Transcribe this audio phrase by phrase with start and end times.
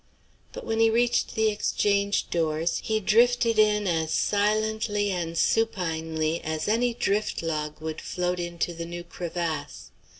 [0.51, 6.67] But when he reached the Exchange doors he drifted in as silently and supinely as
[6.67, 9.91] any drift log would float into the new crevasse.